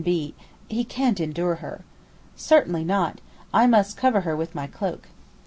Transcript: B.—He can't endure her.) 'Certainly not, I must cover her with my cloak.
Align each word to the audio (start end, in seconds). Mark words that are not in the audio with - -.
B.—He 0.03 0.83
can't 0.83 1.19
endure 1.19 1.57
her.) 1.57 1.81
'Certainly 2.35 2.85
not, 2.85 3.21
I 3.53 3.67
must 3.67 3.97
cover 3.97 4.21
her 4.21 4.35
with 4.35 4.55
my 4.55 4.65
cloak. 4.65 5.09